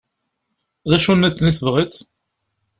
D 0.89 0.91
acu-nniḍen 0.95 1.49
i 1.51 1.53
tebɣiḍ? 1.57 1.93